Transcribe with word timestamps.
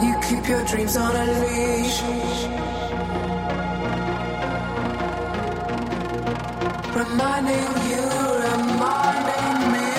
You 0.00 0.14
keep 0.20 0.46
your 0.48 0.64
dreams 0.64 0.96
on 0.96 1.16
a 1.16 1.24
leash. 1.40 2.02
Reminding 6.94 7.72
you, 7.90 8.04
reminding 8.46 9.58
me. 9.72 9.90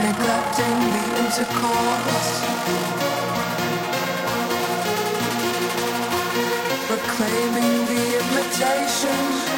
Neglecting 0.00 0.78
the 0.94 1.04
intercourse. 1.22 2.32
Reclaiming 6.88 7.76
the 7.90 8.02
invitation. 8.20 9.51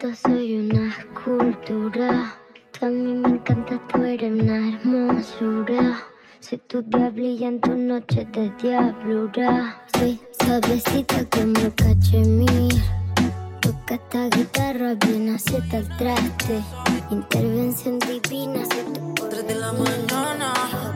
soy 0.00 0.58
una 0.58 0.88
escultura. 0.88 2.34
Tú 2.72 2.86
a 2.86 2.88
mí 2.88 3.14
me 3.14 3.28
encanta, 3.28 3.80
tú 3.88 4.02
eres 4.02 4.32
una 4.32 4.76
hermosura. 4.76 6.00
Soy 6.40 6.58
tu 6.66 6.82
diablilla 6.82 7.48
en 7.48 7.60
tu 7.60 7.74
noche 7.74 8.26
de 8.32 8.50
diablura. 8.62 9.82
Soy 9.96 10.20
suavecita 10.40 11.24
como 11.30 11.74
cachemir. 11.76 12.82
Toca 13.60 13.94
esta 13.94 14.28
guitarra 14.36 14.94
bien 14.94 15.34
acierta 15.34 15.78
el 15.78 15.88
traste. 15.96 16.60
Intervención 17.10 17.98
divina, 18.00 18.64
soy 18.66 18.92
tu 19.14 19.28
3 19.28 19.46
de 19.46 19.54
la 19.54 19.72
mañana 19.72 20.52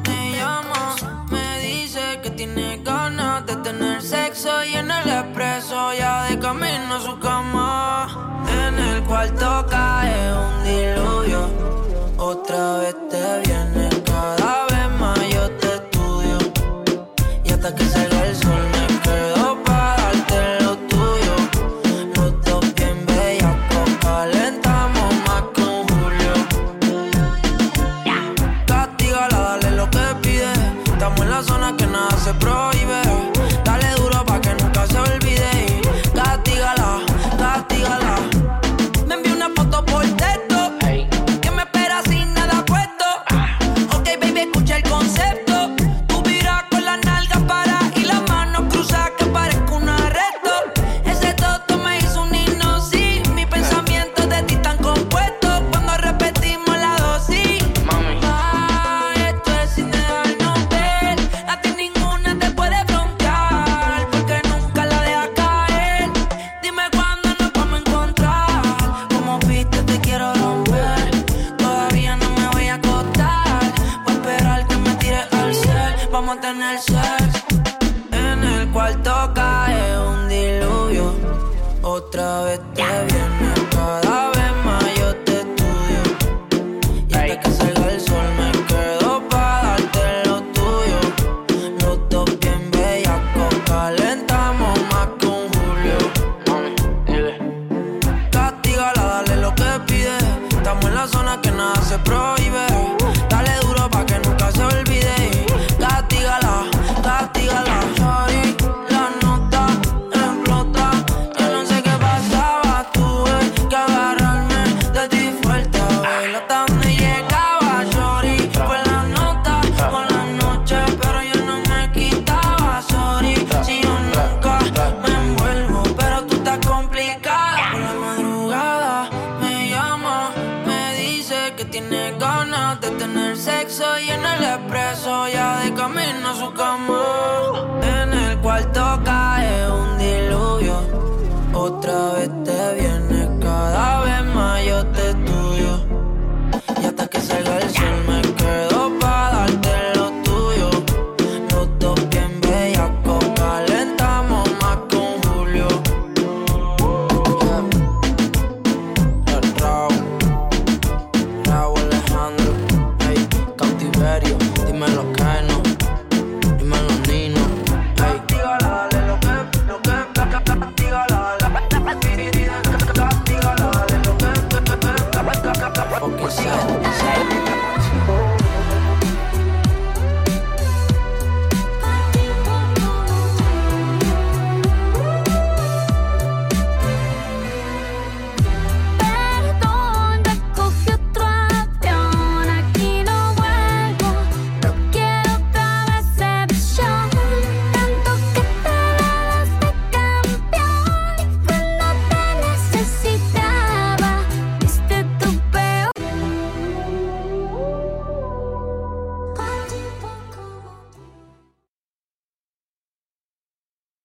me 0.07 0.33
llama, 0.37 0.97
me 1.31 1.61
dice 1.61 2.21
que 2.23 2.31
tiene 2.31 2.81
ganas 2.83 3.47
de 3.47 3.57
tener 3.57 4.03
sexo 4.03 4.65
y 4.65 4.75
en 4.75 4.91
el 4.91 5.09
expreso 5.09 5.93
ya 5.95 6.25
de 6.25 6.39
camino 6.39 6.95
a 6.95 7.01
su 7.01 7.19
cama 7.21 8.38
cuarto 9.09 9.67
cae 9.71 10.33
un 10.33 10.65
diluvio. 10.65 11.49
Otra 12.19 12.79
vez 12.81 13.08